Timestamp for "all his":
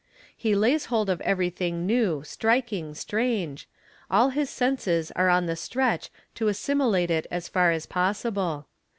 4.09-4.49